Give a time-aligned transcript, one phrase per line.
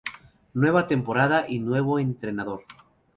[0.55, 2.63] Nueva temporada y nuevo entrenador.